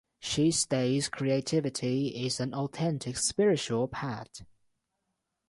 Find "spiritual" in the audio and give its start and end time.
3.17-3.87